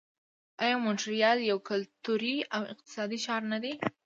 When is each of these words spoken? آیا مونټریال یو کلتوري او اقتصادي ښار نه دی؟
آیا 0.63 0.75
مونټریال 0.83 1.37
یو 1.49 1.57
کلتوري 1.69 2.35
او 2.55 2.61
اقتصادي 2.73 3.19
ښار 3.25 3.41
نه 3.51 3.57
دی؟ 3.63 3.73